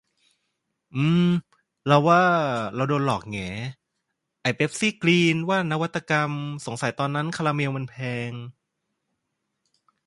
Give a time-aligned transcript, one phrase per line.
[0.95, 1.27] อืม
[1.87, 2.23] เราว่า
[2.75, 3.53] เราโดนหลอกแหง
[4.41, 6.31] ไอ้เป็ปซี่กรีน ว่านวัตกรรม
[6.65, 7.95] สงสัยตอนนั้นคาราเมลมันแพ
[8.29, 8.31] ง